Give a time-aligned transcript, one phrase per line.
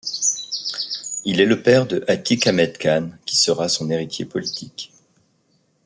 [1.25, 4.91] Il est le père de Attique Ahmed Khan, qui sera son hériter politique.